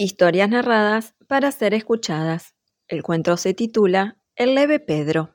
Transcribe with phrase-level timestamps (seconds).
[0.00, 2.54] Historias narradas para ser escuchadas.
[2.86, 5.34] El cuento se titula El leve Pedro.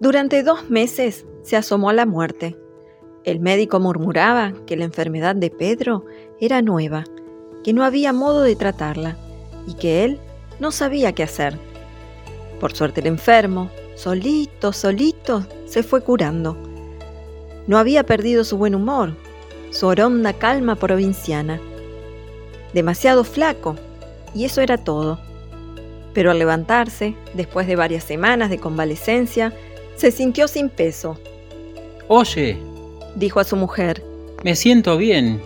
[0.00, 2.56] Durante dos meses se asomó a la muerte.
[3.24, 6.04] El médico murmuraba que la enfermedad de Pedro
[6.40, 7.02] era nueva,
[7.64, 9.18] que no había modo de tratarla
[9.66, 10.20] y que él
[10.60, 11.58] no sabía qué hacer.
[12.60, 16.56] Por suerte el enfermo, solito, solito, se fue curando.
[17.66, 19.16] No había perdido su buen humor,
[19.70, 21.60] su oronda calma provinciana
[22.72, 23.76] demasiado flaco,
[24.34, 25.18] y eso era todo.
[26.14, 29.52] Pero al levantarse, después de varias semanas de convalecencia,
[29.96, 31.18] se sintió sin peso.
[32.08, 32.58] Oye,
[33.16, 34.02] dijo a su mujer,
[34.42, 35.40] me siento bien,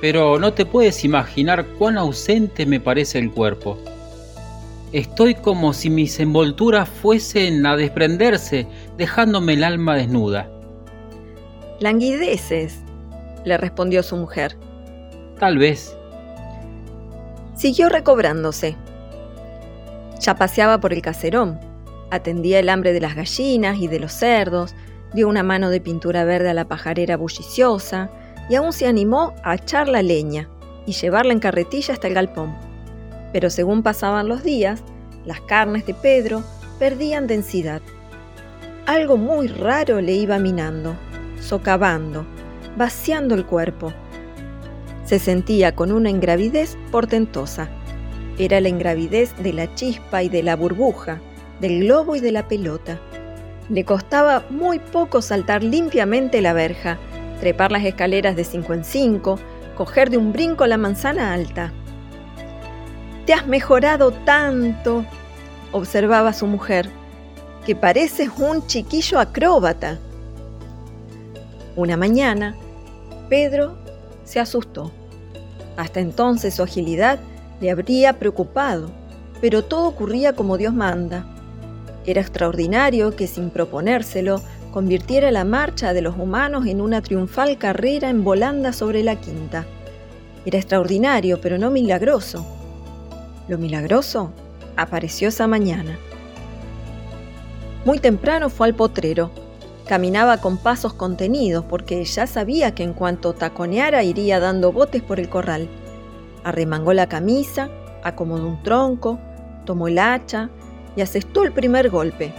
[0.00, 3.78] pero no te puedes imaginar cuán ausente me parece el cuerpo.
[4.92, 8.66] Estoy como si mis envolturas fuesen a desprenderse,
[8.98, 10.50] dejándome el alma desnuda.
[11.80, 12.80] Languideces,
[13.44, 14.56] le respondió su mujer.
[15.38, 15.96] Tal vez,
[17.62, 18.76] Siguió recobrándose.
[20.18, 21.60] Ya paseaba por el caserón,
[22.10, 24.74] atendía el hambre de las gallinas y de los cerdos,
[25.14, 28.10] dio una mano de pintura verde a la pajarera bulliciosa
[28.50, 30.48] y aún se animó a echar la leña
[30.86, 32.52] y llevarla en carretilla hasta el galpón.
[33.32, 34.82] Pero según pasaban los días,
[35.24, 36.42] las carnes de Pedro
[36.80, 37.80] perdían densidad.
[38.86, 40.96] Algo muy raro le iba minando,
[41.40, 42.26] socavando,
[42.76, 43.92] vaciando el cuerpo
[45.04, 47.68] se sentía con una ingravidez portentosa.
[48.38, 51.20] Era la ingravidez de la chispa y de la burbuja,
[51.60, 52.98] del globo y de la pelota.
[53.68, 56.98] Le costaba muy poco saltar limpiamente la verja,
[57.40, 59.38] trepar las escaleras de cinco en cinco,
[59.76, 61.72] coger de un brinco la manzana alta.
[63.26, 65.04] Te has mejorado tanto,
[65.72, 66.88] observaba su mujer,
[67.66, 69.98] que pareces un chiquillo acróbata.
[71.76, 72.56] Una mañana,
[73.28, 73.81] Pedro
[74.24, 74.92] se asustó.
[75.76, 77.18] Hasta entonces su agilidad
[77.60, 78.90] le habría preocupado,
[79.40, 81.26] pero todo ocurría como Dios manda.
[82.04, 88.08] Era extraordinario que sin proponérselo convirtiera la marcha de los humanos en una triunfal carrera
[88.08, 89.64] en volanda sobre la quinta.
[90.44, 92.44] Era extraordinario, pero no milagroso.
[93.48, 94.32] Lo milagroso
[94.76, 95.98] apareció esa mañana.
[97.84, 99.30] Muy temprano fue al potrero,
[99.92, 105.20] Caminaba con pasos contenidos porque ya sabía que en cuanto taconeara iría dando botes por
[105.20, 105.68] el corral.
[106.44, 107.68] Arremangó la camisa,
[108.02, 109.20] acomodó un tronco,
[109.66, 110.48] tomó el hacha
[110.96, 112.32] y asestó el primer golpe.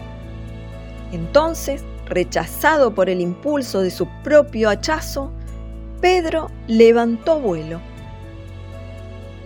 [1.11, 5.31] Entonces, rechazado por el impulso de su propio hachazo,
[6.01, 7.79] Pedro levantó vuelo.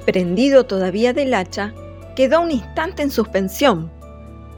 [0.05, 1.73] Prendido todavía del hacha,
[2.15, 3.91] quedó un instante en suspensión,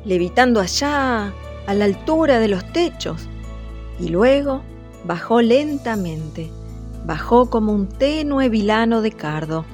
[0.06, 1.34] levitando allá
[1.66, 3.28] a la altura de los techos
[4.00, 4.62] y luego
[5.06, 6.50] bajó lentamente,
[7.06, 9.66] bajó como un tenue vilano de cardo.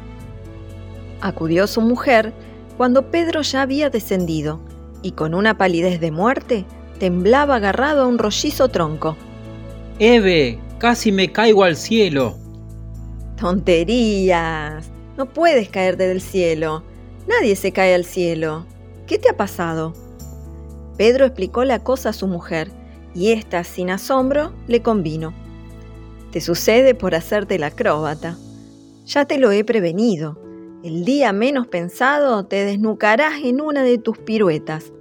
[1.21, 2.33] Acudió su mujer
[2.77, 4.59] cuando Pedro ya había descendido
[5.01, 6.65] y con una palidez de muerte
[6.99, 9.15] temblaba agarrado a un rollizo tronco.
[9.99, 12.35] Eve, casi me caigo al cielo.
[13.37, 14.89] Tonterías.
[15.17, 16.83] No puedes caerte del cielo.
[17.27, 18.65] Nadie se cae al cielo.
[19.07, 19.93] ¿Qué te ha pasado?
[20.97, 22.71] Pedro explicó la cosa a su mujer,
[23.15, 25.33] y ésta, sin asombro, le convino.
[26.31, 28.37] Te sucede por hacerte la acróbata.
[29.05, 30.37] Ya te lo he prevenido.
[30.83, 34.91] El día menos pensado te desnucarás en una de tus piruetas.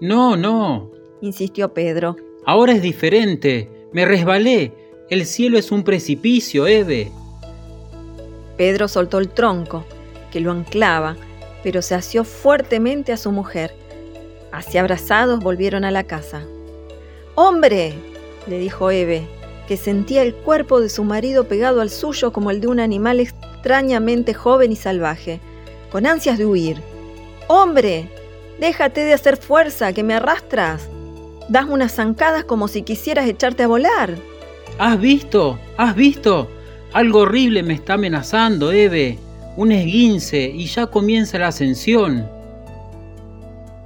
[0.00, 0.92] No, no,
[1.22, 2.16] insistió Pedro.
[2.44, 3.88] Ahora es diferente.
[3.92, 4.72] Me resbalé.
[5.10, 7.10] El cielo es un precipicio, Eve.
[8.56, 9.84] Pedro soltó el tronco,
[10.30, 11.16] que lo anclaba,
[11.62, 13.72] pero se asió fuertemente a su mujer
[14.54, 16.44] Así abrazados volvieron a la casa.
[17.34, 17.94] ¡Hombre!
[18.46, 19.26] le dijo Eve,
[19.66, 23.20] que sentía el cuerpo de su marido pegado al suyo como el de un animal
[23.20, 25.40] extrañamente joven y salvaje,
[25.90, 26.80] con ansias de huir.
[27.48, 28.08] ¡Hombre!
[28.60, 30.88] Déjate de hacer fuerza, que me arrastras.
[31.48, 34.14] Das unas zancadas como si quisieras echarte a volar.
[34.78, 35.58] ¿Has visto?
[35.76, 36.48] ¿Has visto?
[36.92, 39.18] Algo horrible me está amenazando, Eve.
[39.56, 42.28] Un esguince y ya comienza la ascensión.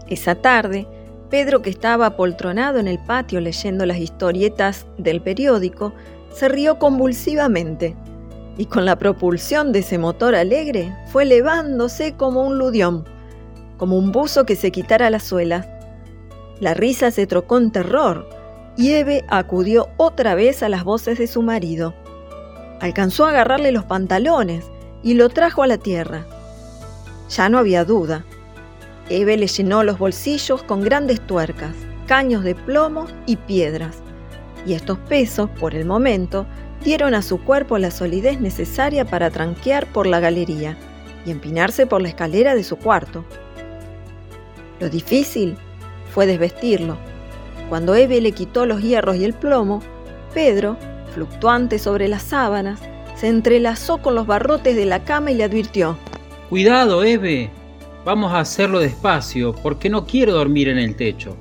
[0.09, 0.87] Esa tarde,
[1.31, 5.93] Pedro, que estaba apoltronado en el patio leyendo las historietas del periódico,
[6.33, 7.97] se rió convulsivamente
[8.57, 13.05] y con la propulsión de ese motor alegre fue elevándose como un ludión,
[13.77, 15.67] como un buzo que se quitara las suelas.
[16.61, 18.29] La risa se trocó en terror
[18.77, 21.95] y Eve acudió otra vez a las voces de su marido.
[22.81, 24.65] Alcanzó a agarrarle los pantalones
[25.03, 26.27] y lo trajo a la tierra.
[27.31, 28.25] Ya no había duda.
[29.11, 31.75] Eve le llenó los bolsillos con grandes tuercas,
[32.07, 33.97] caños de plomo y piedras,
[34.67, 36.47] y estos pesos, por el momento,
[36.85, 40.77] dieron a su cuerpo la solidez necesaria para tranquear por la galería,
[41.25, 43.25] y empinarse por la escalera de su cuarto.
[44.81, 45.57] Lo difícil
[46.13, 46.97] fue desvestirlo.
[47.69, 49.83] Cuando Eve le quitó los hierros y el plomo,
[50.33, 50.77] Pedro,
[51.15, 52.81] fluctuante sobre las sábanas,
[53.17, 55.97] se entrelazó con los barrotes de la cama y le advirtió.
[56.49, 57.51] Cuidado, Eve.
[58.05, 61.37] Vamos a hacerlo despacio, porque no quiero dormir en el techo.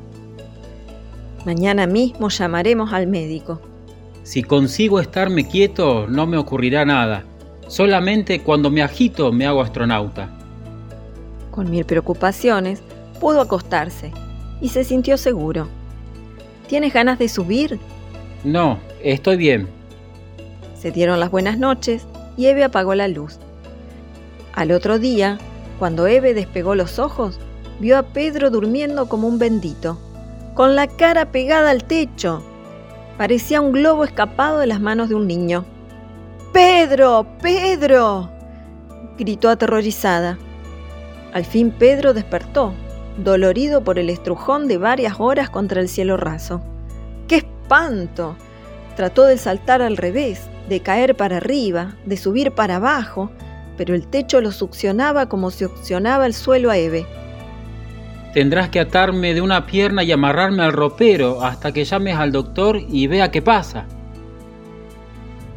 [1.45, 3.61] Mañana mismo llamaremos al médico.
[4.23, 7.23] Si consigo estarme quieto, no me ocurrirá nada.
[7.67, 10.29] Solamente cuando me agito me hago astronauta.
[11.51, 12.81] Con mil preocupaciones,
[13.21, 14.11] pudo acostarse
[14.59, 15.67] y se sintió seguro.
[16.67, 17.79] ¿Tienes ganas de subir?
[18.43, 19.67] No, estoy bien.
[20.77, 22.05] Se dieron las buenas noches
[22.35, 23.39] y Eve apagó la luz.
[24.53, 25.37] Al otro día,
[25.79, 27.39] cuando Eve despegó los ojos,
[27.79, 29.97] vio a Pedro durmiendo como un bendito,
[30.53, 32.43] con la cara pegada al techo.
[33.17, 35.65] Parecía un globo escapado de las manos de un niño.
[36.53, 37.27] ¡Pedro!
[37.41, 38.29] ¡Pedro!
[39.17, 40.37] gritó aterrorizada.
[41.33, 42.73] Al fin Pedro despertó,
[43.23, 46.61] dolorido por el estrujón de varias horas contra el cielo raso.
[47.27, 48.35] ¡Qué espanto!
[48.95, 53.31] Trató de saltar al revés, de caer para arriba, de subir para abajo,
[53.77, 57.05] pero el techo lo succionaba como succionaba el suelo a Eve.
[58.33, 62.79] Tendrás que atarme de una pierna y amarrarme al ropero hasta que llames al doctor
[62.89, 63.85] y vea qué pasa.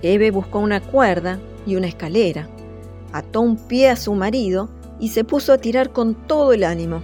[0.02, 2.48] Eve buscó una cuerda y una escalera,
[3.12, 4.68] ató un pie a su marido
[4.98, 7.02] y se puso a tirar con todo el ánimo.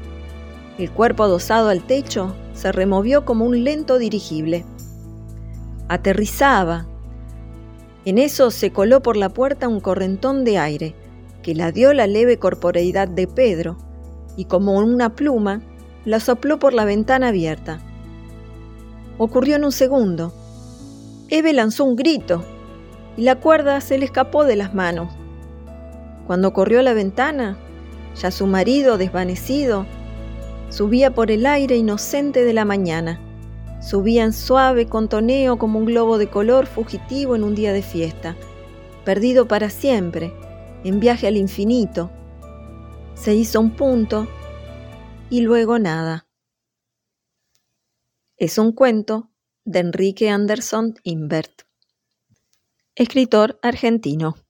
[0.79, 4.65] El cuerpo adosado al techo se removió como un lento dirigible.
[5.89, 6.87] Aterrizaba.
[8.05, 10.95] En eso se coló por la puerta un correntón de aire
[11.47, 13.77] que la dio la leve corporeidad de Pedro
[14.37, 15.63] y como una pluma
[16.05, 17.79] la sopló por la ventana abierta.
[19.17, 20.35] Ocurrió en un segundo.
[21.29, 22.45] Eve lanzó un grito
[23.17, 25.15] y la cuerda se le escapó de las manos.
[26.27, 27.57] Cuando corrió a la ventana,
[28.21, 29.87] ya su marido, desvanecido,
[30.69, 33.21] subía por el aire inocente de la mañana.
[33.81, 38.35] Subía en suave contoneo como un globo de color fugitivo en un día de fiesta,
[39.05, 40.33] perdido para siempre,
[40.85, 42.11] en viaje al infinito.
[43.15, 44.27] Se hizo un punto
[45.31, 46.27] y luego nada.
[48.37, 49.31] Es un cuento
[49.65, 51.63] de Enrique Anderson Invert,
[52.95, 54.46] escritor argentino.